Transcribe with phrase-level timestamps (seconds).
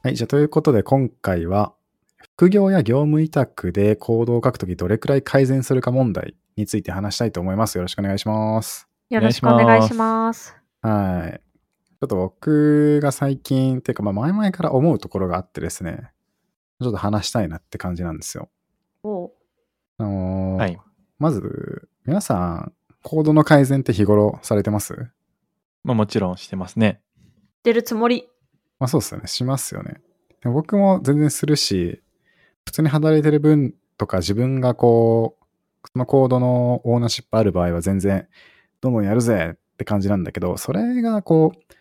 [0.00, 1.74] はい、じゃあということで今回は、
[2.36, 7.78] 副業や業務委託でコードを書くときどれくらい改善するか問題について話したいと思います。
[7.78, 8.88] よろしくお願いします。
[9.10, 10.54] よろしくお願いします。
[10.82, 11.40] はい。
[11.40, 16.12] ちょっと僕が最近、っていうかまあ前々から思うところがあってですね、
[16.80, 18.48] ちょっと話したいなって感じなんですよ。
[19.02, 19.32] おう
[19.98, 20.78] あのーはい。
[21.18, 22.72] まず、皆さん、
[23.02, 24.94] コードの改善って日頃されてます？
[25.82, 27.00] まあもちろんしてますね。
[27.64, 28.28] 出るつもり。
[28.78, 29.26] まあそうですよね。
[29.26, 30.00] しますよね。
[30.42, 32.00] で僕も全然するし、
[32.64, 38.28] 普通に働いてる分とか自分がこう、そのコードのオーナーシップある場合は全然、
[38.80, 41.74] どんどんやるぜって感じなんだけど、それがこう、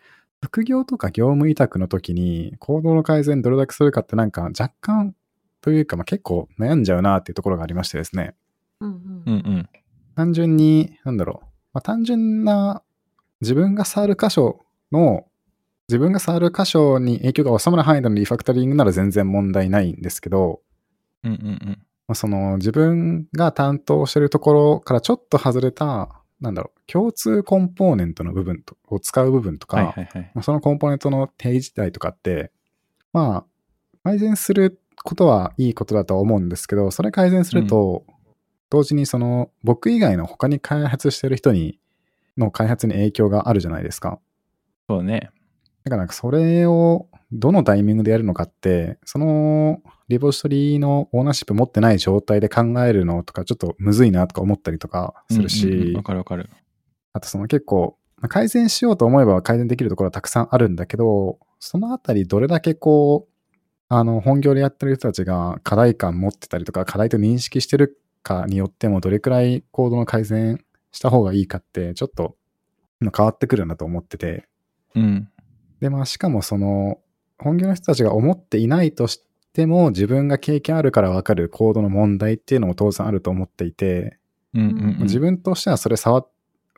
[0.43, 5.15] 副業とか業務委託の時に、コードの改善どれだけするかってなんか若干
[5.61, 8.35] というか、まあ、結構悩んじゃうなっていうところがありましてですね。
[8.79, 8.93] うんう
[9.25, 9.37] うんん。
[9.37, 9.69] うん。
[10.15, 12.83] 単純に、なんだろう、まあ、単純な
[13.41, 15.27] 自分が触る箇所の、
[15.89, 20.61] 自分が触る箇所に影響が収まる範囲でのリファクタリングなら全然問題ないんですけど、
[21.23, 21.79] うんうんうん。
[22.07, 26.09] まあ、その自分が担当してるところからちょっと外れた、
[26.41, 30.31] なんだろう、共通コンポーネントの部分とを使う部分とか、はいはいはい。
[30.35, 32.51] まあそのコンポーネントの定義自体とかって、
[33.13, 33.45] まあ、
[34.03, 38.05] 改善することはいいことだとは思うんですけど、それ改善すると、
[38.69, 41.79] 同時にその、僕以外の他に開発してる人に、
[42.37, 44.19] の開発に影響があるじゃないですか。
[44.89, 45.31] そうね。
[45.87, 56.49] だからなんかそれをどのタイミングでやるのかって、そのリポジトリのオーナーシップ持ってない状態で考えるのとかちょっとむずいなとか思ったりとかするし、うんうんうんわかるわかる。
[57.13, 63.33] あとその結構、まあ改善しようと思えば改善できるところはたくさんあるんだけど、そのあたりどれだけこう、
[63.87, 70.59] あの、本業でやってる人たちが課題感持ってたりとか、課題と認識してるかによっても、どれくらいコードの改善
[70.91, 72.35] した方がいいかって、ちょっと
[73.01, 74.47] 今変わってくるなと思ってて。
[74.95, 75.29] うん。
[75.79, 76.99] で、まあ、しかもその、
[77.39, 79.23] 本業の人たちが思っていないとし
[79.53, 84.17] ても、自分が経験あるからわかるコードの問題っていうのも当然あると思っていて、
[84.53, 85.03] うんうんうん。
[85.03, 86.29] 自分としてはそれ触っ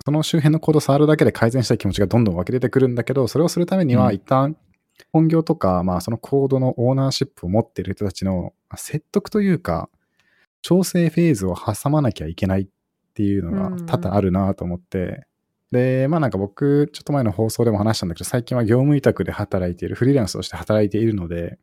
[0.05, 4.01] その周辺のコード触るだけで改善したい気持ちがどんどん湧き出てくるんだけど、それをするためにうん。
[4.01, 4.55] は一旦
[5.11, 9.89] 本業とか、まあそのコードのオーナーシップを持っている人たちの説得というか、
[10.61, 12.67] 調整フェーズを挟まなきゃいけないっ
[13.13, 15.25] ていうのが多々あるなと思って、
[15.72, 21.59] で、まあなんか僕、ちょっと前の放送でも話したんだけど、最近は業務委託で働いている、フリーランスとして働いているので、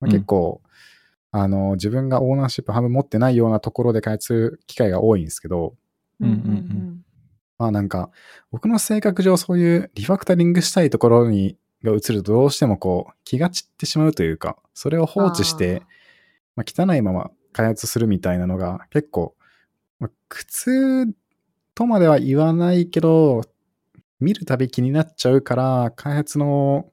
[0.00, 0.62] まあ、うん結構、
[1.30, 5.74] あの、自分がオーナーシップ半分持ってないようなところで開発する機会が多いんですけど、
[6.20, 7.04] うんうんうん。
[7.58, 8.10] まあなんか、
[8.50, 15.82] 僕の性格上そういうリファクタリングしたいところにが移るとどうしてもこう気が散ってしまうというか、それを放置して、
[16.56, 19.34] まあ、汚いまま開発するみたいなのが結構、
[20.00, 21.06] まあ、苦痛
[21.78, 23.42] とまでは言わないけど、
[24.18, 26.90] 見るたび気になっちゃうから、開発の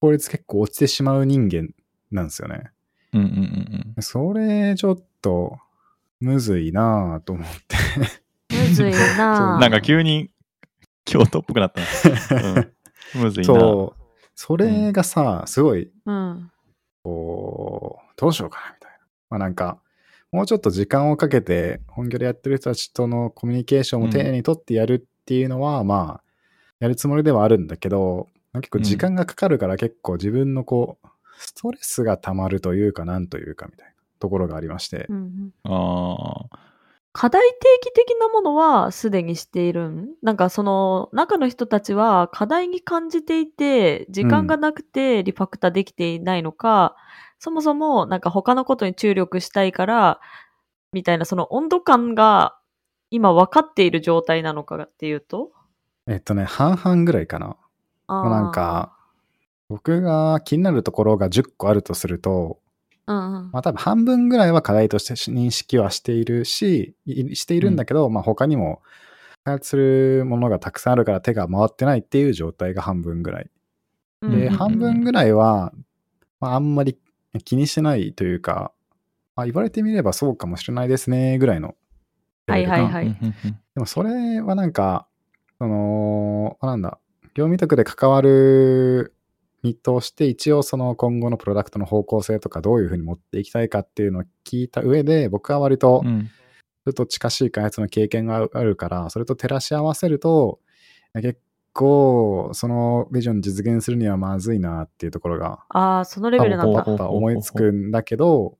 [0.00, 1.68] 効率結構落ちてしまう人間
[2.10, 2.70] なんですよね。
[3.12, 3.26] うんうん
[3.96, 5.58] うんそれちょっと
[6.20, 7.46] むずいなぁと思っ
[8.48, 8.56] て。
[8.56, 9.18] むずい うん。
[9.18, 10.30] ななんか急に
[11.04, 11.82] 京都っぽくなった
[12.40, 12.52] な。
[12.52, 12.72] うん。
[13.24, 13.54] むずいな。
[13.54, 14.02] そう。
[14.34, 16.50] それがさ、すごい、うん。
[17.02, 18.98] こう、どうしようかな、みたいな。
[19.28, 19.82] まあなんか、
[20.34, 26.24] もうちょっと時間をかけて、本業でやってる人たちとのコミュニケーションを丁寧にとってやるっていうのは、まあ、
[26.80, 31.08] やるつもりではあるんだけど、結構時間がかかるから結構自分のこう、
[31.38, 35.14] ストレスが溜まるというか、なんというかみたいなところがありましてう。
[35.14, 36.58] んああ。
[37.12, 40.08] 課題定期的なものはすでにしているん？
[40.20, 46.96] なんかその中の人たちは課題に感じていて時間がなくてリファクタできていないのか、
[47.44, 50.18] そもそもなんか他のことに注力したいから
[50.94, 52.56] みたいなその温度感が
[53.10, 55.52] 今分かっている状態なのかっていうと？
[56.06, 57.58] えっとね、半々ぐらいかな。
[58.06, 58.96] あなんか、
[59.68, 62.60] 僕が気になるところが10個あるとすると、
[63.06, 63.50] うんうん。
[63.52, 68.80] まあ多分半分ぐらいは課題として認識はしているし、いしているんだけど、まあ他にも
[69.44, 73.44] 開発するものがたくさんあるから手が回ってないっていう状態が半分ぐらい。
[73.44, 73.50] で、
[74.22, 74.48] うんうんうん。
[74.48, 75.74] 半分ぐらいは、
[76.40, 76.98] まああんまり
[77.40, 78.72] 気にしてないというか、
[79.36, 81.74] あ、言われてみればそうかもしれないですね、ぐらいの。
[82.46, 83.16] はいはいはい
[83.74, 85.08] でもそれはなんか、
[85.58, 86.98] その、あなんだ、
[87.34, 89.14] 業務委託で関わる
[89.62, 96.30] 見通して、一応その今後のプロダクトの方向性とかどういうふうに持っていきたいかっていうのを聞いた上で、僕は割とうん。
[96.84, 100.60] それと近しい開発の経験があるから、それと照らし合わせると、
[101.14, 101.40] 結
[101.74, 107.10] 構、そのビジョン実現するにはまずいなっていうところが、ああ、そのレベルなんだ。
[107.10, 108.56] 思いつくんだけど、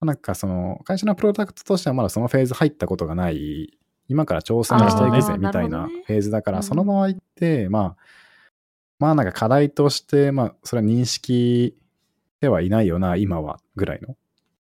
[0.00, 3.76] なんかその、会社のプロダクトとしてはまだそのフェーズ入ったことがない、
[4.08, 6.62] 今から挑戦していくぜみたいなフェーズだから、うん。
[6.62, 7.96] その場合って、まあ、
[8.98, 11.76] まあなんか課題として、まあ、それは認識
[12.40, 14.16] ではいないよな、今は、ぐらいの。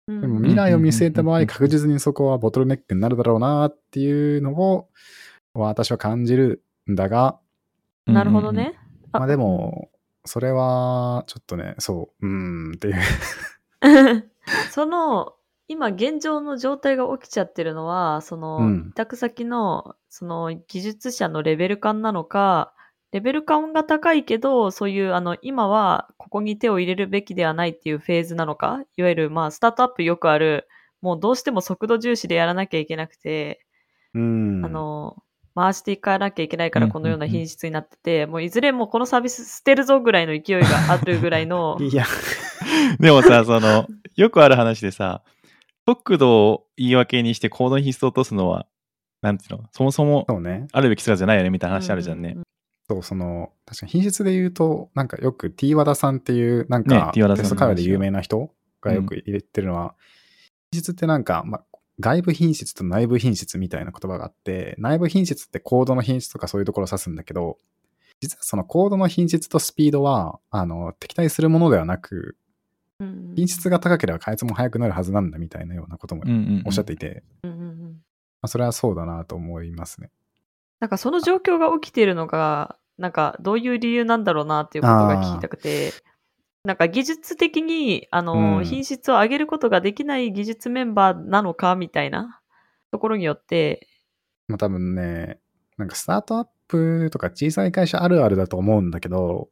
[0.07, 0.21] うん。
[0.21, 4.89] でも未来を見据えた場合、確実にそこはボトルネックになるだろうなっていうのを、
[5.53, 7.39] 私は感じるんだが、
[8.05, 8.73] なるほどね。
[9.11, 9.89] あまあでも、
[10.25, 12.95] それは、ちょっとね、そう、うーんっていう。
[14.71, 15.33] その、
[15.67, 22.73] 今現状の状態が起きちゃってるのは、その、うん委託先の、その技術者のレベル感なのか、
[23.11, 30.67] レベル感が高いけど、そういう、あの、今はここに手を入れるべきではないっていうフェーズなのか、いわゆる、まあ、スタートアップよくある、
[31.01, 33.65] もうどうしても速度重視でやらなきゃいけなくて、
[34.13, 34.65] うん。
[34.65, 35.22] あの、
[35.55, 41.77] 回していかなきゃいけないからうんこのような品質になってて、もういずれもうこのサービス捨てるぞぐらいの勢いがあるぐらいの。
[41.81, 42.05] いや、
[42.99, 45.21] でもさ、その、 よくある話でさ、
[45.85, 48.65] 速度を言い訳にしてコードに質を落とすのは、
[49.21, 49.65] なんていうの？
[49.71, 50.67] そもそもそうね。
[50.71, 52.33] あるべき姿じゃないよねみたいな話あるじゃんね。
[52.35, 52.43] うう
[52.89, 58.49] そう、その、確かに品質で言うと、なんかよく T 和田さんっていう、なんねか、んテスト会話で有名な人
[58.81, 59.95] がよく言ってるのは、
[60.71, 61.63] 品質ってなんか、まあ、
[61.99, 67.57] 外部品質と内部品質みたいな言葉があって、内部品質ってコードの品質とかそういうところを指すんだけど、
[68.19, 72.37] 実はそのコードの品質とスピードは、あの、敵対するものではなく、
[73.35, 76.23] 品質が高ければ開発も早くなるはずなんだみたいなようなことも
[76.65, 77.79] おっしゃっていて、うんうんうん。
[78.41, 80.09] まあ、それはそうだなと思いますね。
[80.79, 85.93] なんかその状況が起きているのが、なんかどういう理由なんだろうなっていうことが聞きたくて、
[86.65, 88.65] なんか技術的に、あの、うん。
[88.65, 92.41] 品質を上げることができない技術メンバーなのかみたいな
[92.91, 93.87] ところによって、
[94.47, 95.39] まあ多分ね、
[95.77, 99.49] なんかスタートアップとか小さい会社あるあるだと思うんだけど、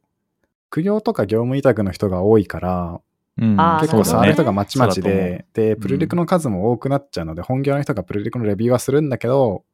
[0.70, 3.00] 苦行とか業務委託の人が多いから、
[3.36, 3.56] うん。
[3.80, 9.64] 結構触る人がまちまちで、で、プルリクの数も多くなっちゃうので、本業の人がプルリクのレビューはするんだけど、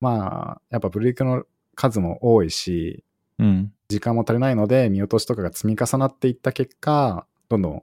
[0.00, 1.44] まあ、やっぱプルリクの
[1.76, 3.04] 数も多いし、
[3.38, 3.73] うん。
[3.88, 7.82] 時間も足りないので、見落としとかが積み重なっていった結果、どんどん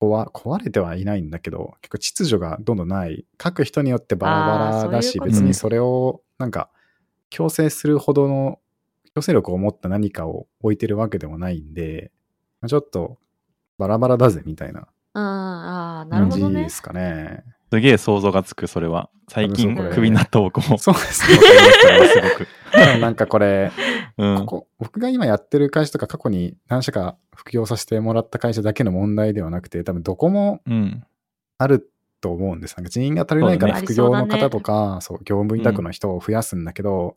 [0.00, 3.24] 壊壊れてはいないんだけど、結構秩序がどんどんない。
[3.42, 6.70] 書く人によってバラバラだし、ういう別にそれをなんか
[7.30, 8.60] 強制するほどの
[9.14, 12.12] 強制力を持った何かを置いてるわけでもないんで、
[12.60, 13.18] まあちょっと
[13.78, 16.68] バラバラだぜみたいな感じほどねで。
[16.68, 17.44] すかね。
[17.70, 19.10] すげえ想像がつく、それは。
[19.28, 20.78] 最近クビになった僕も。
[20.78, 22.48] そうですわかりましたねすごく。
[22.78, 22.98] ね。
[23.00, 23.70] なんかこれ、
[24.18, 24.60] うんこ。
[24.60, 31.04] こ、僕が今やってる会社とか過去に何社か副業させてもらった会社だけの問題ではなくて、多分どこもうん。
[31.58, 32.76] あると思うんです。
[32.76, 37.16] なんか人員が足りないから副業の方とか、そう、業務委託の人を増やすんだけど、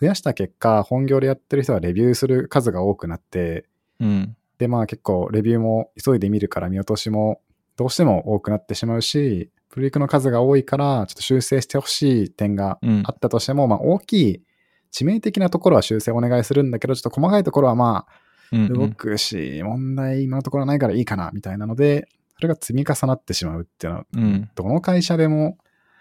[0.00, 3.66] 増やした結果、本業でやってる人はレビューする数が多くなって、
[4.00, 4.36] うん。
[4.58, 7.40] で、まあ結構レビューも急いで見るから見落としも
[7.76, 14.42] どうしても多くなってしまうし、プリクの数が多いから、ちょっと修正してほしい点がうんあったとしても、まあ大きい
[14.92, 18.12] 致命的なところは修正お願いするんだけど、ちょっと細かいところはまあ
[18.52, 24.50] うんうん動くし、問題今のところはないからいいかな、みたいなので、それが積み重なってしまうっていうのは、うん。
[24.54, 25.58] どの会社でも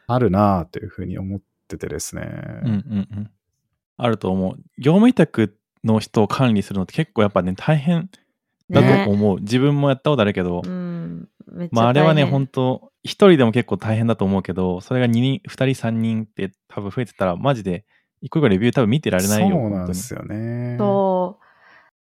[0.08, 2.22] あるなというふうに思っててですね。
[2.64, 3.32] うんうんうん。
[3.98, 4.56] あると思う。
[4.78, 8.10] 業務委託の人を管理するのって結構やっぱね、大変
[8.70, 9.40] だと思う。
[9.42, 11.28] 自分もやったことあるけど、うん。
[11.72, 17.86] まああれはね、本当一人でも結構大変だと思うけど、それが2人、2人、3人って多分増えてたら、マジで、
[18.22, 19.58] 一個一個レビュー多分見てられないよ。
[19.58, 20.76] そうなんですよね。
[20.78, 21.46] そう。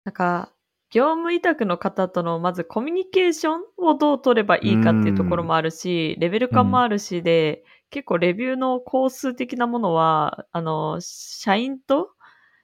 [0.05, 0.51] なんか、
[0.89, 12.11] 業務委託の方とのまずコミュニケーションをどう取ればいいかっていうところもあるし、レベル感もあるしで、結構レビューの工数的なものは、あの、社員と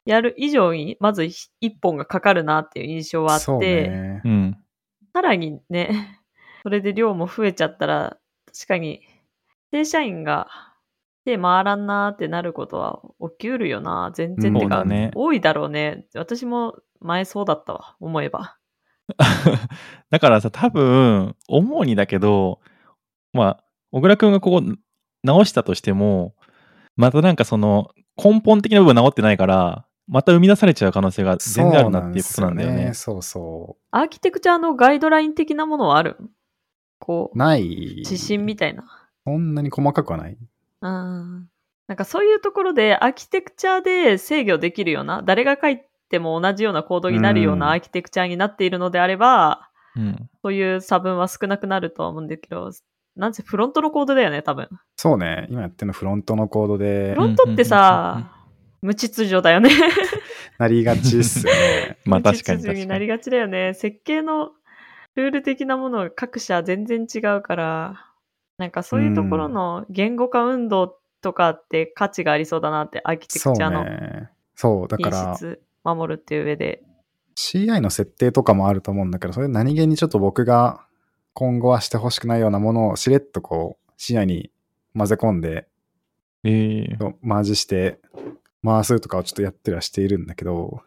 [0.06, 4.22] やる以上に、まず一本がかかるなっていう印象はあって。
[5.14, 6.22] さらにね、
[6.64, 8.18] それで量も増えちゃったら、
[8.52, 9.02] 確かに、
[9.72, 10.73] 正社員が
[11.26, 13.02] 手回らんなーってなることは
[13.32, 14.12] 起きうるよな。
[14.14, 16.06] 全然、うんてか、ね多いだろうね。
[16.16, 18.58] 私も前そうだったわ、思えば。
[20.10, 22.60] だからさ、多分、思うにだけど、
[23.34, 24.64] まあ、小倉くんがここ
[25.24, 26.36] 直したとしても、
[26.96, 27.90] またなんかその
[28.24, 32.94] 根本的な部分直ってないから、また生み出されちゃう可能性が全然あるなっていうことなんだよね。
[32.94, 36.18] そうそアーキテクチャのガイドライン的なものはある？
[37.00, 37.36] こう。
[37.36, 37.98] う、ない。
[38.04, 38.84] 指針みたいな。
[39.26, 40.38] そんなに細かくはない。
[40.84, 41.48] うん。
[41.88, 50.30] なんかそういうところでアーキテクチャで制御できるような、誰が書いっても同じようなコードになるようなアーキテクチャになっているのであれば、うん。
[50.42, 52.72] そういう差分は少なくなるとは思うんだけど、
[53.16, 54.70] なんせフロントのコードだよね、多分。
[54.98, 55.48] そうね。
[55.50, 58.32] 今やってるのフロントのコードでフロントってさ、
[58.82, 59.70] 無秩序だよね。
[60.58, 61.98] なりがちっすよね。
[62.06, 62.88] まあ確かに無秩序に確かに。
[62.88, 63.74] なりがちだよね。
[63.76, 64.52] 設計の
[65.16, 68.13] ルール的なものが各社全然違うから、
[68.58, 74.30] なんかそういうところの言語化運動とかって価値がありそうだなって、アーキテクチャのね。
[74.56, 74.88] そう。
[74.88, 76.84] だか品ら、質守るっていう上で。
[77.36, 80.86] CI の設定とかもあると思うんだけど、それ何気にちょっと僕が
[81.34, 84.52] 今後はしてほしくないようなものをしれっとこう CI に
[84.96, 85.68] 混ぜ込んで、
[86.44, 88.00] ええマージして
[88.64, 90.82] 回すとかをちょっとやってはしているんだけど、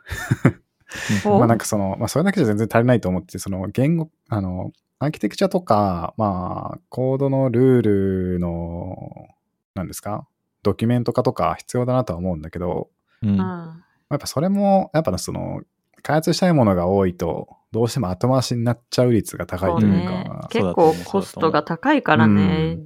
[1.25, 9.29] お まあなんかその、まあそれだけじゃ全然足りないと思ってて、その言語、あの、アーキテクチャとか、まあ、コードのルールの、
[9.75, 10.27] 何ですか？
[10.63, 12.89] ドキュメント化とか必要だなとは思うんだけど、
[13.23, 13.37] うんうん。
[13.37, 13.77] や
[14.15, 15.61] っぱそれも、やっぱその、
[16.03, 20.49] 開発したいものが多いと、どうしても後回しになっちゃう率が高いというそうねか、。
[20.51, 22.79] 結構コストが高いからね、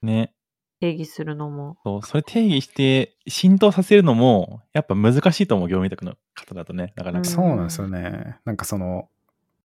[0.00, 0.32] ね。
[0.80, 1.76] 定義するのも。
[1.84, 7.24] そう、それ定義して浸透させるのも、やっぱ難しいと思う、業務委託の方だとね、なかなか。
[7.24, 8.38] そうなんですよね。
[8.44, 9.08] なんかその、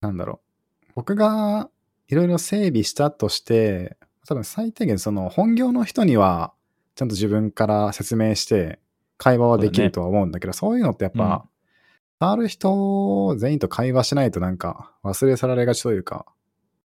[0.02, 0.42] なんだろ
[0.90, 0.92] う。
[0.96, 1.70] 僕が
[2.08, 6.54] いろいろ整備したとして、多分最低限その本業の人には
[6.96, 8.80] ちゃんと自分から説明して
[9.18, 11.46] 会話はできるとは思うんだけど、そういうのってやっぱ、
[12.20, 16.26] 触る人全員と会話しないとなんか忘れ去られがちというか、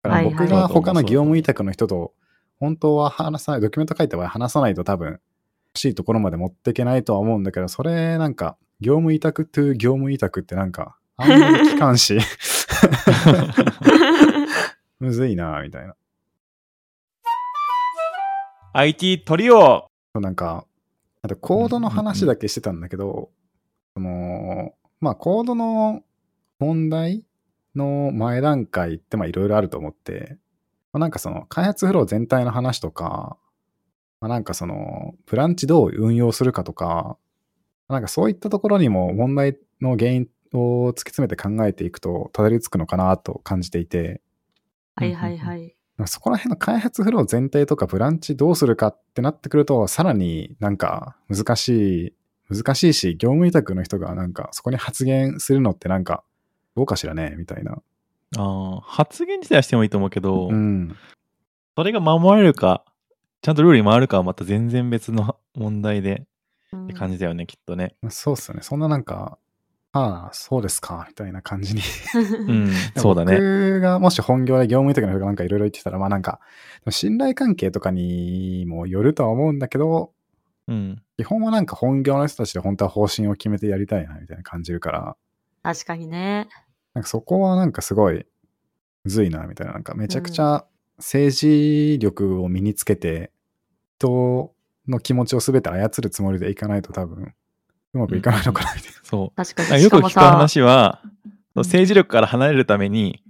[0.02, 2.12] だから僕が他の業務委託の人と
[2.58, 5.20] 本当は話さない、ドキュメント書いた場合話さないと多分欲
[5.76, 12.18] しいところまで持っていけないとは思うんだけど、それなんか業務委託 to 業務委託ってなんかあんまり機関し、
[15.04, 15.94] むずいなみたいな。
[18.72, 19.88] IT トリオ。
[20.14, 20.66] なんか、
[21.22, 23.30] あとコードの話だけしてたんだけど、
[23.94, 26.02] その、まあコードの
[26.58, 27.24] 問題
[27.76, 30.38] の前段階ってまあいろいろあると思って、
[30.92, 33.36] まあ、なんかその開発フロー全体の話とか、
[34.20, 37.18] まあ、なんかそのブランチどう運用するかとか、
[37.88, 44.22] なんかそういったところにも問題の原因を突き詰めて考えていくとたどり着くのかなと感じていて、
[44.96, 45.74] はいはいはい。
[46.06, 52.14] そこら辺の開発フロー全体とかブランチどうするかってなってくると、さらになんか難しい、
[52.50, 56.24] 難しいし、業務委託の人がなんかそこに発言するのってなんか
[56.76, 57.80] どうかしらねみたいな。
[58.36, 60.96] あー発言自体はしてもいいと思うけど、うん。
[61.76, 62.84] それが守られるか、
[63.42, 66.26] ちゃんとルールに回るかはまた全然別の問題で
[66.72, 67.94] うんって感じだよね、きっとね。
[68.10, 68.62] そうっすよね。
[68.62, 69.38] そんななんか、
[69.96, 71.80] ああ、そうですか、みたいな感じに。
[72.16, 72.70] うん、
[73.00, 73.36] そうだね。
[73.36, 76.40] 僕がもし本業で業務委託の人がなんかいろいろ言ってたら、まあなんか、
[76.90, 80.12] 信頼関係とかにもよるとは思うんだけど、
[80.66, 81.02] うん。
[81.16, 85.16] 基本はなんか本業の人たちで本当は方針を決めてやりたいな、みたいな感じるから、
[85.62, 86.48] 確かにね。
[86.94, 88.26] なんかそこはなんかすごい、
[89.04, 89.74] むずいな、みたいな。
[89.74, 90.66] なんかめちゃくちゃ
[90.98, 93.30] 政治力を身につけて、
[93.98, 94.52] 人
[94.88, 97.32] の気持ちを全て操るつもりでいかないと多分、
[97.94, 98.98] うまくいかないのかな、みたいな。
[99.02, 99.36] そう。
[99.36, 99.82] 確かに。
[99.82, 101.14] よく聞くさ、話は、うん
[101.56, 103.22] 政治力から離れるために、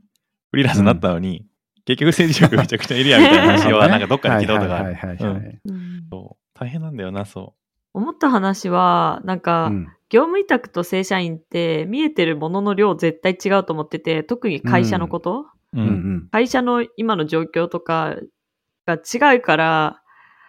[0.50, 1.44] フリーランスになったのに、
[1.84, 4.96] 結局政治力めちゃくちゃいるやんみたいな話は、なんかどっかで聞いたことがある。
[6.54, 7.52] 大変なんだよな、そ
[7.92, 15.76] 思った話は、なんか、うん業務委託と正社員って見えてるものの量絶対違うと思ってて、特に会社のこと、う。
[15.76, 15.80] う。
[15.80, 18.14] うんん会社の今の状況とか
[18.86, 20.02] が違うから、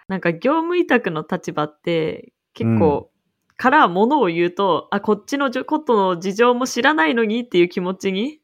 [0.08, 3.10] なんか業務委託の立場って結構、
[3.58, 8.40] からものを言うと、あ、こっちのことの事情も知らないのにっていう気持ちに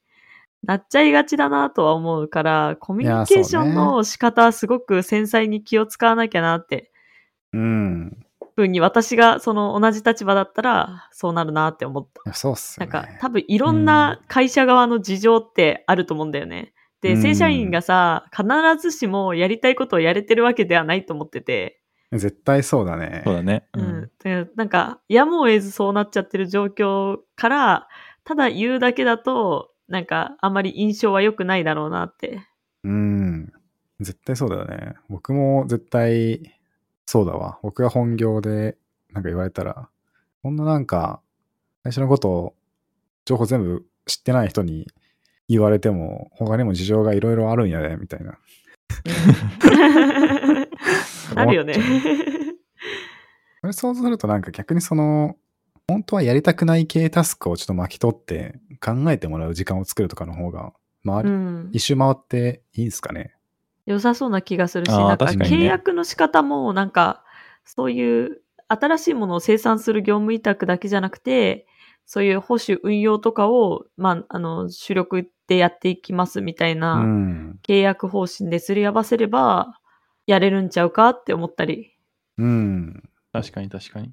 [0.63, 6.91] なっちゃいがちだなとは思うから、コミュニケーションの仕方はすごく繊細に気を使わなきゃなって、
[7.53, 8.17] うん。
[8.55, 12.33] ふうに私がその同じ立場だったらそうなるなって思った。
[12.33, 12.89] そうっすなん。
[12.89, 16.73] か多分いろんな会社側の事情ってあると思うんだよね。
[17.01, 18.45] で、うん正社員がさ、必
[18.79, 21.80] ずしもやりたいことをやれてるわけではないと思ってて、
[22.11, 23.21] 絶対そうだね。
[23.25, 23.67] そうだね。
[23.73, 23.79] う。
[23.79, 24.11] うんん。
[24.23, 27.87] でなんか、やむを得ずそうなっちゃってる状況から、
[28.23, 32.47] ただ言うだけだと、なんか、あんまり印象は良くないだろうなって。
[32.83, 33.51] うん。
[33.99, 34.95] 絶対そうだよね。
[35.09, 36.41] 僕も絶対
[37.05, 37.59] そうだわ。
[37.61, 38.77] 僕が本業で
[39.13, 39.89] なんか言われたら、
[40.43, 41.21] こんななんか、
[41.83, 42.55] 最初のことを
[43.25, 44.87] 情報全部知ってない人に
[45.47, 48.37] 言われても、他にも事情がいろいろあるんやで、みたいな。
[51.35, 51.75] あるよね。
[53.61, 55.37] それ想像するとなんか逆にその、
[55.87, 60.73] 本当はやりたくない系タスクをちょっと巻き取って考えてもらう時間を作るとかの方が、
[61.05, 61.69] 回り、うん。
[61.73, 63.35] 一周回っていいんすかね。
[63.85, 67.23] 良さそうな気がするし、なんか契約の仕方も、なんか、
[67.65, 71.67] そういう新しいものを生産する業務委託だけじゃなくて、
[72.05, 77.59] そういう保守運用とかを、まあ、あの、主力でやっていきますみたいうな、ん。
[77.63, 79.79] 契約方針ですり合わせれば、
[80.25, 81.93] やれるんちゃうかって思ったり。
[82.37, 83.03] うん。
[83.33, 84.11] 確かに確かに。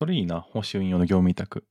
[0.00, 1.64] それいいな、保守運用の業務委託。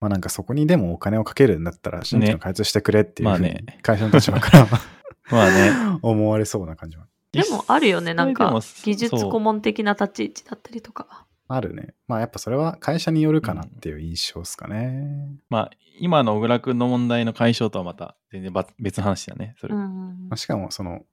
[0.00, 4.66] まあなんかそこにでもお金をかけるんだったら、新規の開発してくれっていうふうにまあね会社の立場から
[5.30, 5.70] まあね。
[6.02, 11.26] 思われそうな感じはでもあるよね、なんか技術顧問的な立ち位置だったりとか。
[11.48, 11.94] あるね。
[12.08, 15.30] まあやっぱそれは会社によるかなっていう印象ですかね。
[15.48, 19.54] まあ、今の小倉君の問題の解消とはまた全然ば別の話だね。
[19.58, 19.74] それ。
[19.74, 21.04] うんまあ、しかもその、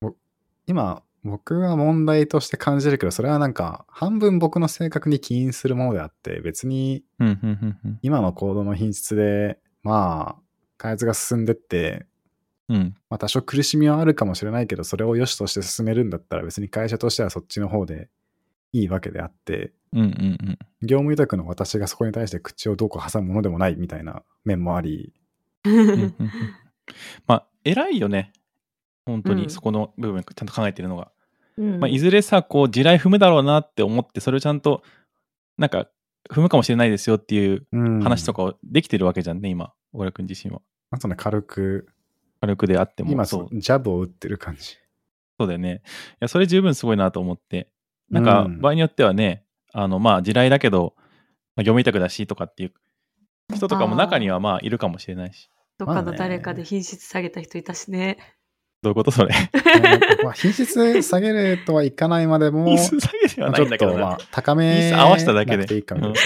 [0.00, 0.14] ぼ
[0.66, 7.04] 今僕は問題として感じるけど、それはなんか半分僕の性格に起因するものであって、別に。
[8.02, 10.42] 今のコードの品質で、まあ、
[10.78, 12.06] 開発が進んでって、
[12.68, 12.96] うん。
[13.10, 18.08] まあ多少苦しみはあるかもしれないけど、それを良しとして進めるんだったら別に会社としてはそっちの方で
[18.72, 19.72] いいわけであって。
[20.82, 25.12] 業務委託の私がそこに対して口をどうこう挟むものでもないみたいな面もあり、
[27.26, 28.32] まあ、偉いよね。
[29.06, 31.10] 本当うんにそこの部分ちゃんと考えてるのが。
[31.58, 34.82] うんまあ、いずれさ、こう、地雷踏むだろうなって思って、それをちゃんと、
[35.58, 35.88] なんか、
[36.30, 40.62] 踏むかもしれないですよっていううん話とかをできてるわけじゃんね、今、小倉君自身は。
[40.90, 41.88] あとね、軽く、
[42.40, 43.12] 軽くであっても。
[43.12, 44.78] 今そうそ、ジャブを打ってる感じ。
[45.38, 45.82] そうだよね。
[45.84, 47.68] いや、それ十分すごいなと思って。
[48.10, 50.94] なんか、うん場合によってはね、あの、まあ、地雷だけど、
[51.56, 52.72] まあ、業務委託だしとかっていう
[53.54, 55.50] 人とかも中にはまあ、いるかもしれないし。
[55.78, 58.18] どっかの誰かで品質下げた人いたしね。
[58.82, 59.34] どういうことそれ？
[60.24, 64.18] まあ品質下げるとはいかないまでも、品質下げではないんだけどなちょっとまあ。
[64.30, 66.18] 高め合わせただけでいいかみたいな。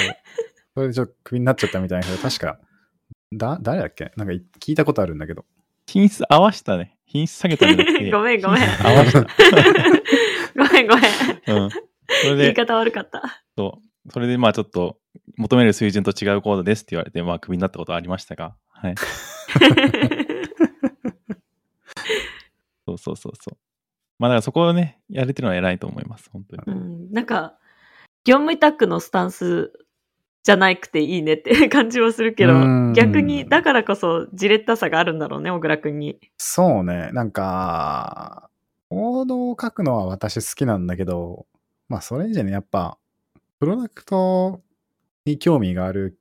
[0.74, 2.58] それでちょっとクビになっちゃったみたいな人確か、
[3.32, 4.12] だ、誰だっけ？
[4.16, 5.44] なんかい聞いたことあるんだけど。
[5.86, 6.96] 品質合わしたね。
[7.06, 8.10] 品質下げたんじゃなくて。
[8.12, 9.20] ごめんごめん合わした。
[10.56, 11.04] ごめん ごめん。
[11.64, 11.70] うん。
[11.70, 11.78] そ
[12.30, 13.42] れで、言い方悪かった。
[13.56, 14.12] そう。
[14.12, 14.98] それでまあちょっと、
[15.36, 18.54] 求める水準と違うコードですって言われて、まあクビになったことはありましたが。
[18.70, 18.94] はい。
[22.86, 23.56] そうそうそうそう。
[24.18, 26.30] まあだからそこをね、やれてるのは偉いと思います。
[26.32, 26.62] 本当に。
[26.66, 27.56] うん、なんか、
[28.24, 29.72] 業務委託のスタンス
[30.44, 32.56] じゃなくていいねって 感じはするけどう
[32.90, 36.20] ん、逆に、だからこそ、じれったさがあるんだろうね、小倉くんに。
[36.38, 37.10] そうね。
[37.12, 38.50] なんか、
[38.90, 41.46] 行動を書くのは私好きなんだけど、
[41.88, 42.98] まあそれ以前にやっぱ、
[43.58, 44.60] プロダクト
[45.24, 46.18] に興味がある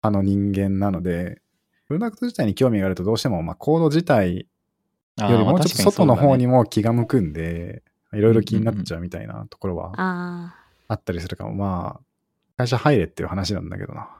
[0.00, 1.42] あの人間なので、
[1.88, 4.46] プロダクト自体に興味があるとどうしても、まあコード自体
[5.18, 10.54] よりもうちょっと外の方にまも気が向くんで、いろいろ気になっちゃうみたいなところはあ
[10.88, 11.54] あったりするかも。
[11.54, 12.00] まあ、
[12.56, 14.00] 会社入れっていう話なんだけどな。
[14.02, 14.12] あ。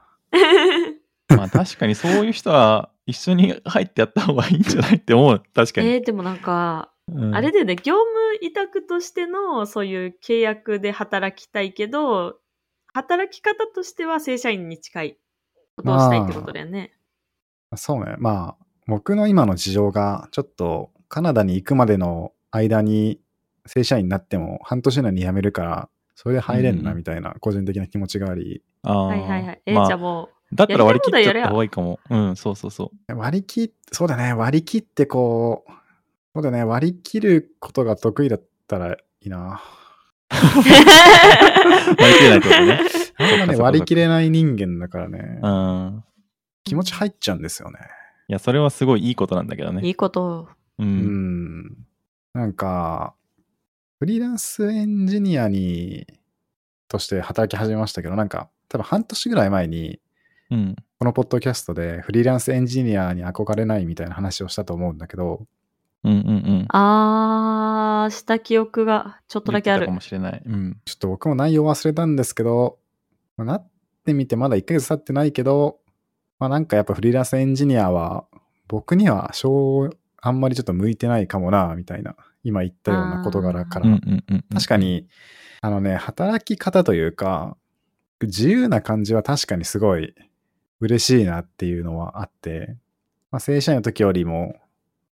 [1.29, 5.43] あまあ確かにそういう人は一緒に入ってやった方がいいんじゃないって思う。
[5.53, 5.87] 確かに。
[5.87, 8.05] えー、でもなんか、うんあれだよね、業務
[8.41, 12.37] 委託としてのそういう契約で働きたいけど、
[12.93, 15.17] 働き方としては正社員に近い
[15.77, 16.93] ことをしたいってことだよね。
[17.75, 18.15] そうね。
[18.17, 23.19] まあ、僕の今の事情が、ちょっとカナダに行くまでの間に
[23.65, 29.61] 正社員になっても半年以内に辞めるから、それで入れんなうんみたいな個人的な気持ちがあり、あーはいはいはい。
[29.65, 31.99] えーまあじゃあもだったら割り切っちゃった方がいいかも。
[32.09, 33.15] うん、そうそうそう。
[33.15, 35.71] 割り切っ、そうだね、割り切ってこう、
[36.33, 39.61] そうだね、割り切ることが得意だったらいいな。
[40.29, 42.79] 割り切れないことね。
[43.19, 46.03] あんまね、割り切れない人間だからね、うん。
[46.63, 47.79] 気持ち入っちゃうんですよね。
[48.29, 49.87] いや、それはすごいいいことなんだけどう、いね。
[49.87, 50.49] いこと。
[50.79, 50.83] う。
[50.83, 51.77] うんん。
[52.33, 53.15] なんか、
[53.99, 56.05] フリーランスエンジニアに、
[56.87, 59.99] として働き始めましたけど、なんか、多分半年ぐらい前に、
[60.51, 60.75] うん。
[60.99, 65.45] このポッドキャストでフリーランスエンジニアに憧れないみたいな話をしたと思うんだけど、
[66.03, 66.31] うんうんう
[66.63, 66.65] ん。
[66.69, 69.91] あー、した記憶がちょっとだけあるか。
[69.91, 70.41] もしれない。
[70.45, 70.77] うん。
[70.85, 72.79] ちょっと僕も内容忘れたんですけど、
[73.35, 73.67] まあなっ
[74.05, 75.79] てみてまだ1ヶ月経ってないけど、
[76.39, 78.25] まあなんかやっぱフリーランスエンジニアは、
[78.67, 79.89] 僕には小、
[80.21, 83.99] あんまりちょっと向いてないかもな、みたいな、今言ったような事柄から。
[84.53, 84.77] 確か。
[84.77, 85.07] に、
[85.61, 87.57] あのね、働き方というか、
[88.21, 90.15] 自由な感じは確かにすごい
[90.79, 92.75] 嬉しいなっていうのはあって、
[93.31, 94.55] まあ、正社員の時よりも、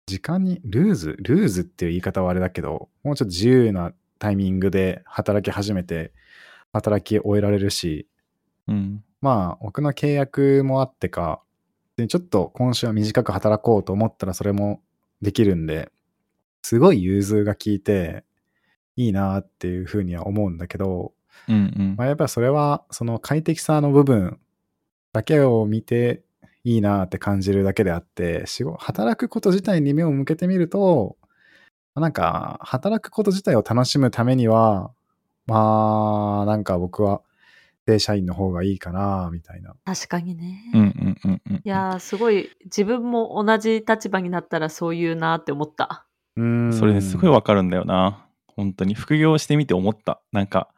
[0.05, 6.11] 時間に、ルーズ、ルーズっていう言い方はあれだけど、もうちょっと自由なタイミングで働き始めて、
[6.73, 8.07] 働き終えられるし、
[8.67, 9.03] うん。
[9.23, 11.41] まあ、僕の契約もあってか、
[11.95, 14.81] でちょっと今週は短く働こうと思ったらそれも
[15.21, 15.93] できるんで、
[16.61, 18.25] すごい融通が効いて、
[18.97, 21.13] いいなっていうふうには思うんだけど、
[21.47, 21.95] うんうん。
[21.97, 24.39] まあ、やっぱりそれは、その快適さの部分
[25.13, 26.21] だけを見て
[26.65, 31.15] いいなって感じるだけであって、仕事、働くこと自体に目を向けてみると、
[31.95, 34.91] なんか、働くこと自体を楽しむためには、
[35.47, 37.21] まあ、なんか僕は
[37.85, 39.75] 正社員の方がいいかな、みたいな。
[39.85, 40.71] 確かにね。
[40.73, 41.55] うんうんうんうんうん。
[41.57, 46.05] いやー、すごい、自分も同じ立場になったらそういうなって思った。
[46.37, 46.73] うん。
[46.73, 48.25] それね、すごいわかるんだよな。
[48.47, 48.93] 本当に。
[48.93, 50.21] 副業してみて思った。
[50.31, 50.69] なんか、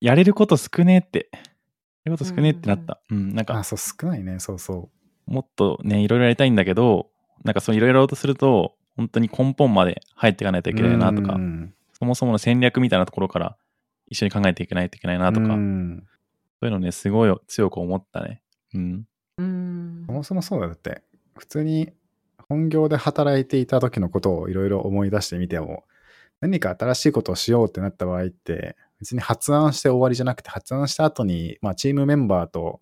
[0.00, 1.28] やれること少ねえって。
[1.32, 1.38] や
[2.06, 3.00] れること少ねえってなった。
[3.10, 4.38] うん、なんあ、か、そう、少ないね。
[4.40, 4.90] そうそ
[5.26, 7.10] もっとね、いろいろやりたいんだけど、
[7.44, 10.72] なんかそういろいろやろうとすると、本当に根本まで入っていかないとう。
[10.72, 13.56] いけないなとかう、んそもそもの戦略みたいなところから
[14.08, 15.56] 一緒に考えていかないといけないなとか、う
[16.60, 18.42] そういんうのね、すごい強く思ったね。
[18.74, 19.06] うん。
[19.38, 20.12] うーんそ。
[20.12, 21.02] もそもそうだって、
[21.36, 21.90] 普通に
[22.48, 25.84] 本業で働いていた時のことをいろいろ思い出してみても、
[26.40, 32.80] 何か新しいことをしようってなった場合って、別に発案して終わりじゃなくて、発案した後に、まあ、チームメンバーと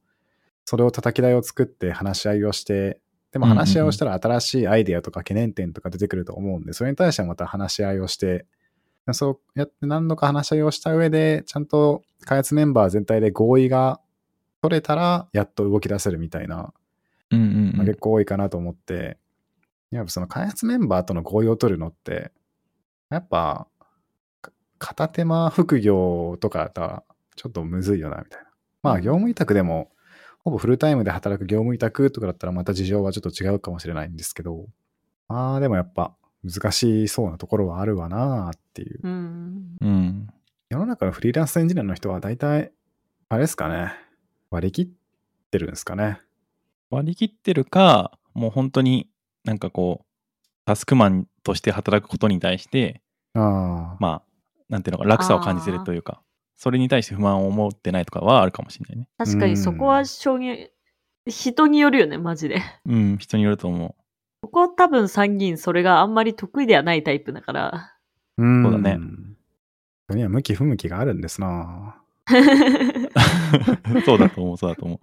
[0.69, 3.01] それを叩き台を作って話し合いをして、
[3.33, 8.45] でも話し合いをしたら新しいアイデアとか懸念点とか出てくると思うんで、それに対してはまた話し合いをして、
[9.15, 14.01] そうやって何度か話し合いをした上で、ちゃんと開発メンバー全体で合意が
[14.63, 16.73] 取れたら、やっと動き出せるみたいな
[17.31, 19.19] うんうんまあ、うん結構多いかなと思って、
[19.91, 22.33] やっぱその開発メンバーとの合意を取るのって、
[23.11, 23.67] やっぱ、
[24.41, 27.03] か片手間副業とかだったら
[27.37, 28.49] ちょっとむずいよな、みたいな。
[28.83, 29.91] まあ、業務委託でも、
[30.45, 34.67] ほぼフルタイムで働く業務委託とかだったらまた事情はちょっと違うかもしれないんですけど、
[35.29, 39.01] まあでもやっぱ難しそうなところはあるわなっていう。
[39.03, 39.77] うん。
[39.81, 40.29] うん。
[40.71, 42.73] 世の中のフリーランスエンジニアの人は大体、
[43.29, 43.93] あれですかね、
[44.51, 44.89] 割り切っ
[45.51, 46.21] てるんですかね。
[46.91, 49.11] 割り切ってるか、もう本当に
[49.45, 50.07] なんかこう、
[50.65, 53.03] タスクマンとして働くことに対して、
[53.35, 53.97] ああ。
[53.99, 54.23] まあ、
[54.69, 56.23] なんていうのか、落差を感じてるというか、
[56.57, 59.09] それに対して不満を持ってないとかはあるかもしれないね。
[59.17, 60.69] 確かにそこは証言、
[61.27, 62.63] 人によるよね、マジで。
[62.87, 63.97] うん、人によると思
[64.41, 67.98] ここは多分参議院それがあんまり得意ではないタイプだから。
[68.39, 68.99] うんそうだね。
[70.09, 72.01] 人には向き不向きがあるんですな。
[72.31, 74.01] う。
[74.07, 74.99] そうだと思う、そうだと思う。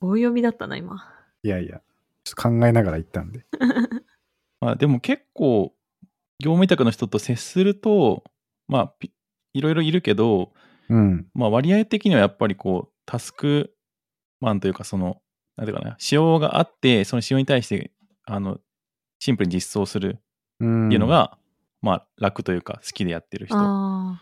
[0.00, 1.04] 棒読みだったな、今。
[1.42, 1.80] いやいや、
[2.24, 3.44] ちょっと考えながら言ったんで。
[4.60, 5.74] まあでも結構、
[6.38, 8.24] 業務委託の人と接すると、
[8.66, 9.12] まあ、ピ
[9.52, 10.52] いろいろいるけど、
[10.88, 11.26] うん。
[11.34, 13.74] まあ割合的にはやっぱりこう、タスク
[14.40, 15.20] マンというか、その、
[15.56, 17.92] なんていうかな、仕様があって、その仕様に対して、
[18.24, 18.58] あの、
[19.18, 20.18] シンプルに実装する
[20.60, 20.86] うん。
[20.86, 21.38] っていうのが、
[21.82, 24.18] まあ楽というか、好きでやってる人の。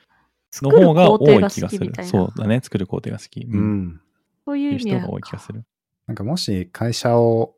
[0.71, 1.92] 方が多い気がする。
[2.05, 3.40] そうだね、作る工程が好き。
[3.40, 3.83] ううん。
[3.88, 4.01] ん。
[4.44, 5.64] そういう人が多い気がする。
[6.07, 7.55] なんかもし会社を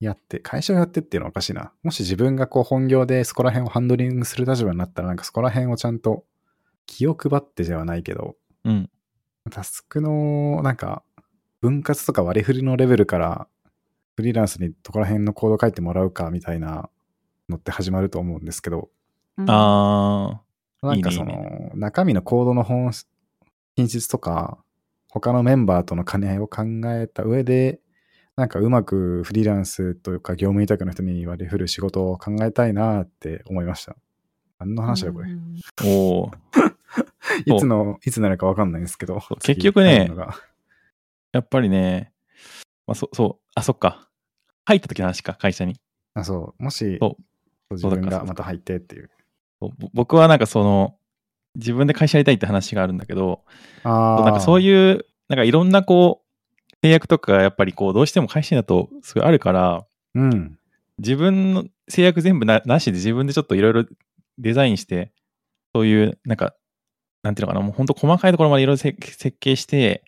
[0.00, 1.72] やって、会社をやってっていうのはおかしいな。
[1.82, 6.24] もし自分がこう本業でそこら辺をハンドリングする立場になったら、なんかそこら辺をちゃんと
[6.86, 8.90] 気を配ってではないけど、うん。
[9.50, 11.02] タスクのなんか
[11.60, 13.48] 分割とか割り振りのレベルから
[14.16, 16.88] フリーランスにどこら辺のコード書いてもらうかみたいな
[17.48, 18.90] のって始まると思うんですけど、
[19.42, 20.42] うんあ
[20.82, 23.06] なんかそいいねの中身のコードの本質
[23.76, 24.58] 品質とか
[25.08, 27.80] 他のメンバーとの兼ね合いを考えた上で
[28.36, 33.96] なんかうまくフリーランスというか業務委託の人に割り振る仕事を考えたいなって思いました。
[34.58, 35.28] 何の話だこれ。
[35.84, 36.30] お お。
[37.44, 39.20] いつの、いつになるかわかんないんですけど。
[39.42, 40.10] 結局ね
[41.32, 42.12] やっぱりね、
[42.86, 44.08] まあ、そそう、あ、そっか。
[44.64, 45.76] 入った時の話か、会社に。
[46.14, 46.62] あ、そう。
[46.62, 47.16] もしそ、
[47.70, 49.10] 自分がまた入ってっていう。
[49.92, 50.96] 僕はなんかその、
[51.56, 53.42] 自分で会社やりたいって話があるんだけど。
[53.84, 54.60] なんかそうう。
[54.62, 60.58] いう、なんかいろんなこう、制約とかがやっぱりこう、どうしても会社だとすごいあるから、うん。
[60.98, 63.84] 自分の制約全部ななしで自分でちょっといろいろ
[64.38, 65.12] デザインして、
[65.74, 66.54] そういう、なんか、
[67.22, 70.04] なんていうのかな、もう本当細かいところまでいろいろせ設計して、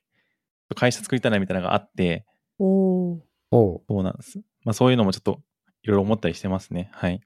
[0.75, 2.25] 会社作りたいなみたいなのがあって、
[2.59, 3.19] お
[3.51, 4.38] そうなんです。
[4.65, 5.41] まあそういうのもちょっと
[5.83, 6.91] いろいろ思ったりしてますね。
[6.93, 7.21] はい。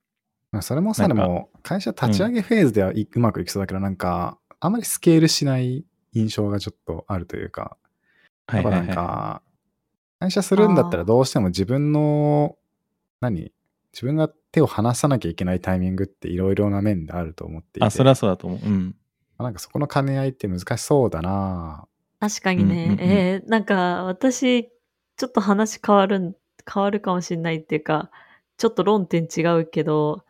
[0.53, 7.77] まあそれもさ、でも、会社立ち上げフェーズではい、うまくいきそうだけど、なんか、あまりスケールしない印象がちょっとあるというか。
[8.53, 9.43] やっぱないんか、
[10.21, 12.57] 会社するんだったらどうしても自分の、
[13.21, 13.53] 何
[13.93, 17.87] 自分が手を離さなきゃいけないタイミングっていろいろな面であると思っていて。
[17.87, 18.59] あ、それはそうだと思う。
[18.63, 18.95] うん。
[19.39, 21.87] なんかそこの兼ね合いって難しそうだな
[22.21, 22.75] 確かにね。
[22.75, 24.71] うんうんうんえーなんか私、
[25.17, 26.35] ちょっと話変わるん、
[26.71, 28.11] 変わるかもしれないっていうか、
[28.59, 30.25] ちょっと論点違うけど、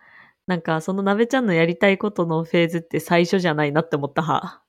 [0.47, 4.63] なんかその鍋ちゃんのやりたいことのフェーズって最初じゃないなって思った派。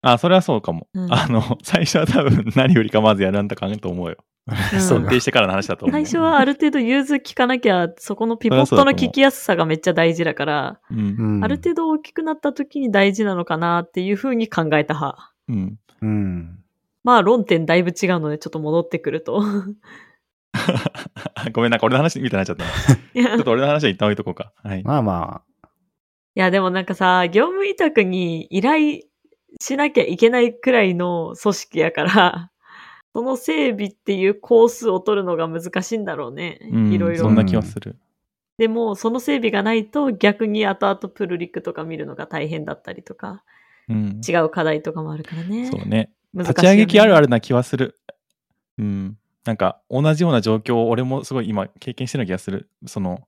[0.00, 0.88] あ、それはそうかも。
[0.94, 4.16] うんあの、 最初は多分何よりかまずやらんとかんと思うよ。
[4.18, 4.28] うん
[4.80, 5.20] そうか安定。
[5.20, 5.92] してからの話だと思う。
[5.92, 10.98] 最初はある程度融通聞かなきゃ、そこのピボットの聞きやすさがめっちゃ大事だから、うん。
[10.98, 15.32] うんある程度大きくなった時に大事なのかなっていうふうに考えた派。
[15.48, 15.78] うん。
[16.00, 16.58] うん。
[17.04, 19.42] まあ論点だいぶ違うのでちょっと戻ってくると。
[21.52, 22.70] ごめんなんか俺の話みたいになっちゃったな。
[23.14, 24.52] いやちょっと俺の話は一旦置いとこうか。
[24.62, 24.82] はい。
[24.82, 25.68] まあまあ、
[26.38, 29.00] いや、でもなんかさ、業務委託に依頼
[29.60, 32.52] しなきゃいけないくらいの組織やから、
[33.12, 36.60] その整備っていう工数を取るのが難しいんだろうね。
[36.70, 37.34] うん、いろいろそん。
[37.34, 37.96] な気はする。
[38.56, 43.42] でも、その整備がないと逆に後々プルリックとか見るのが大変だったりとか、
[43.88, 44.20] うん。
[44.26, 45.66] 違う課題とかもあるからね。
[45.66, 46.12] そうね。
[46.34, 47.98] 難しいよね立ち上げ機あるあるな気はする。
[48.78, 49.18] うん。
[49.48, 52.68] なんか、同じような状況を俺もすごい今経験してるような気がする。
[52.86, 53.26] その、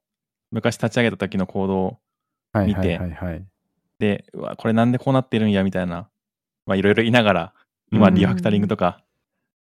[0.51, 1.99] 昔立ち上げた時の行動
[2.53, 3.47] はいはい見てはいはい。
[3.99, 6.11] で、うわ、これなんでこうなってるんや、みたいな。
[6.67, 7.55] まあ、いろいろ言いながら、
[7.91, 9.03] 今、うんリファクタリングとか、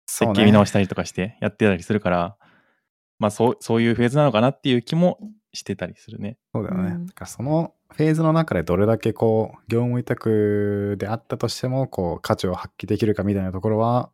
[0.09, 2.37] 設計見直したりとかしてやってたりするから、
[3.21, 5.21] まあ、そう、そういうフェーズなのかなっていう気も
[5.53, 6.37] してたりするね。
[6.53, 6.91] そうだよね。
[6.91, 14.11] うんだからそのフェーズの中でどれだけこう、業務委託であったとしても、こう、価値を発揮できるかみたいなところは、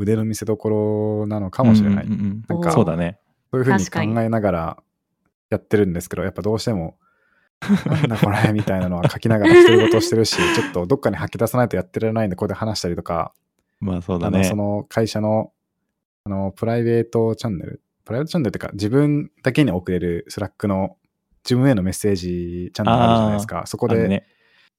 [0.00, 2.06] 腕の見せ所なのかもしれない。
[2.06, 3.18] うんうんうんなんかそうだね。
[3.50, 4.82] そういうふうに考えながら
[5.50, 6.96] やってるんですけど、やっぱどうしても、
[7.86, 13.34] なんだこれみたいなのは書きながら独り言してるし、 ちょっとどっかに吐き出さないとやってられないんで、ここで話したりとか、
[13.80, 14.56] まあ、そうだねあのそ。
[14.56, 15.52] の会社の
[16.24, 20.96] あのプライベートチャンネル、プライベートチャンネルっていうか、自分だけに送れるスラックの
[21.44, 23.64] 自分へのメッセージチャンネルあるじゃないですか。
[23.66, 24.26] そこで、ね。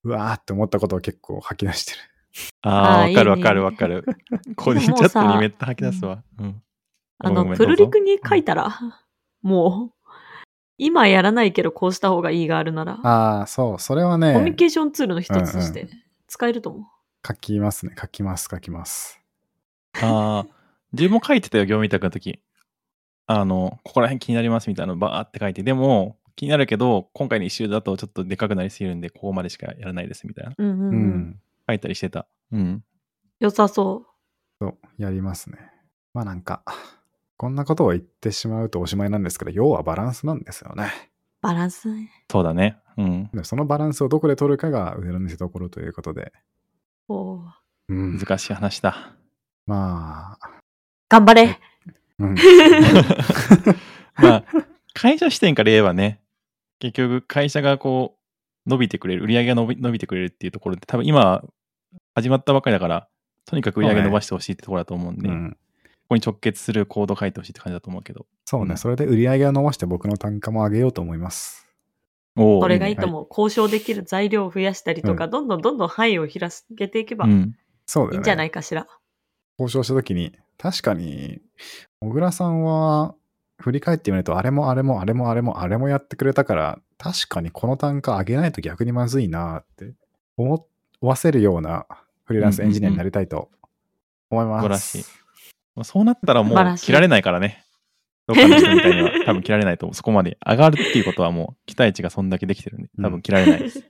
[0.03, 1.97] うわーって思ったことを結構吐き出してる。
[2.61, 4.03] ああ、わかるわかるわかる。
[4.55, 6.23] コーディングチャットにめっちゃ吐き出すわ。
[6.39, 6.61] うん。
[7.19, 8.77] あの、プルリクに書いたら、
[9.41, 10.07] もう、
[10.77, 15.87] 今やらないけどこうした方がいいがあるなら、ああ、そう、それはコミュニね、ケーションツールの一つとしうて
[16.27, 16.83] 使えると思う。
[17.27, 17.95] 書きますね。
[17.99, 19.21] 書きます、書きます。
[20.01, 20.47] ああ、
[20.93, 22.39] 自分も書いてたよ、業務委託の時。
[23.27, 30.53] あの、ここら辺気になりますみたいなのバーって書いて、でも、気になるけど、今回の一周だとちょっとでかくなりすぎるんで、ここまでしかやらないですみたいな。
[30.57, 31.39] うんうん、ううん。
[31.71, 31.71] ん。
[31.71, 32.27] 書いたりしてた。
[32.51, 32.83] うん。
[33.39, 34.05] 良さそ
[34.59, 35.57] そう、やりますね。
[36.13, 36.63] まあなんか、
[37.37, 40.91] こんなことを言ってしまうとおしまいなんですけど、要はバランスなんですよね。
[41.41, 41.43] う。
[41.43, 42.11] バランスね。
[42.31, 42.77] そうだね。
[42.97, 43.29] うん。
[43.33, 46.33] でそのバランスをどこで取るかが腕の見せ所ということで。
[47.07, 47.39] おー
[47.89, 48.19] うん。
[48.19, 49.15] 難しい話だ。
[49.65, 50.49] まあ、
[51.09, 51.59] 頑張れ
[52.19, 52.35] うん。
[54.21, 54.43] まあ、
[54.93, 56.21] 会社視点から言えばね、
[56.79, 61.43] 結局会社がこう、伸びてくれる、売り上げが伸び伸びてくれるっていうところで、多分今、
[62.15, 63.07] 始まったばかりだから、
[63.45, 65.57] とにかく売り上げ伸ばしてほしいってところだと思うんで、こうん
[66.11, 68.25] こに直結するコード書いてほしいって感じだと思うけど。
[68.45, 71.67] そうね、うんそれで売り上げを伸ばして僕の単価も上げようと思います。
[72.35, 73.27] おーそれがいいねと思う。
[73.29, 77.57] 交渉できる材料を増やしたりとか、どんどんどんどん範囲を広げていけばいうん。
[77.85, 78.17] そうだよね。
[78.17, 78.87] いんじゃないかしら。
[79.57, 81.41] 交渉したときに、確かに、
[82.01, 83.15] 小倉さんは、
[83.59, 89.93] 振り返ってみると、あれもあれもあれもあれもあれもやってくれたから、確かにこの単価上げないと逆にまずいなって
[90.37, 90.55] 思
[91.07, 91.85] わせるような
[92.25, 93.49] フリーランスエンジニアになりたいと
[94.29, 94.61] 思います。
[94.61, 95.05] 素晴らしい
[95.75, 97.65] まあそうなったらもう切られないからね。
[98.27, 99.93] どっかの人みたいには 多分切られないと思う。
[99.95, 103.83] そこまで上がるっていうことはもう期待値がそんだけできてるんで、多分切られないです。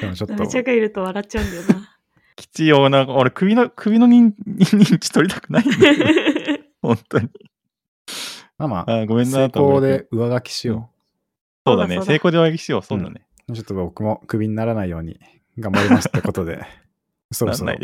[0.00, 1.94] でもちょっとダメ、ちゃんがいると笑っちゃうんだよな。
[2.38, 6.58] 必要な、俺首の、首の認認知取りたくないんだよ。
[6.82, 7.28] 本当に。
[8.58, 10.90] まあまあ、あごめんな成功で上書きしよ
[11.66, 11.96] そうだね。
[11.96, 12.82] そうだそうだ成功でお会いしよう。
[12.82, 13.22] そうだね。
[13.48, 13.52] う。
[13.52, 15.18] ちょっと僕もクビにならないように
[15.58, 16.64] 頑張りますってことで、
[17.32, 17.74] そろそろ。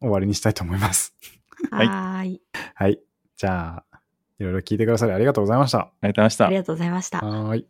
[0.00, 1.14] 終わりにしたいと思います。
[1.70, 2.42] はいはーい。
[2.74, 3.00] はい。
[3.36, 3.98] じゃあ、
[4.38, 5.78] いろいろ聞いてくださりありがとうございました。
[5.78, 6.56] ありがとうございましたあり。
[6.56, 7.18] がとうございました。
[7.18, 7.66] はーい。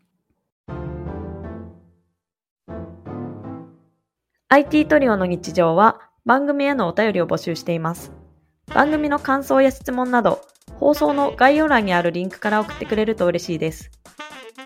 [4.49, 8.13] IT トリオの日常は番組へのお便りを募集しています。
[8.75, 10.43] 番組の感想や質問など、
[10.79, 13.91] 放送の概要欄にあるリンクから送ってくれると嬉しいです。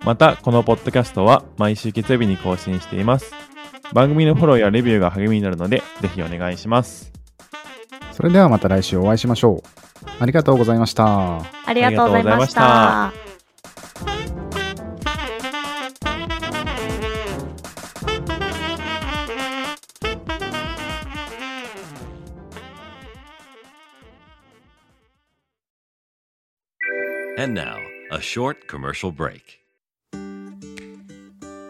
[0.04, 3.45] また、このポッドキャストは毎週月曜日に更新しています。
[3.92, 7.12] 番組のフォローやレビューが励みになるので、ぜひお願いします。
[8.12, 9.76] それではまた来週お会いしましょう。
[10.20, 11.40] ありがとうございました。
[11.66, 13.26] ありがとうございましあた。
[27.38, 27.76] And now,
[28.10, 29.65] a short commercial break.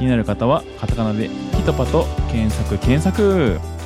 [0.00, 3.79] 気になる方はカタカナでピトパと検索検索。